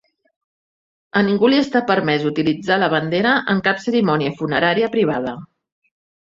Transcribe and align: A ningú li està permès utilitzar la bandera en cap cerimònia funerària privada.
A 1.19 1.21
ningú 1.27 1.49
li 1.53 1.59
està 1.63 1.81
permès 1.91 2.25
utilitzar 2.29 2.77
la 2.85 2.89
bandera 2.95 3.35
en 3.55 3.61
cap 3.69 3.85
cerimònia 3.85 4.33
funerària 4.41 4.91
privada. 4.97 5.37